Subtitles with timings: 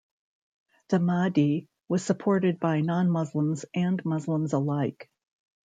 [0.89, 5.11] The Mahdi was supported by non-Muslims and Muslims alike.